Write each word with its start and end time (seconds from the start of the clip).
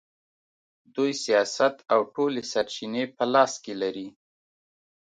دوی 0.95 1.11
سیاست 1.23 1.75
او 1.93 1.99
ټولې 2.13 2.41
سرچینې 2.51 3.03
په 3.15 3.23
لاس 3.33 3.53
کې 3.63 3.73
لري. 3.81 4.07